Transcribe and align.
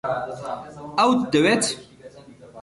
ئەوت 0.99 1.19
دەوێت؟ 1.33 1.65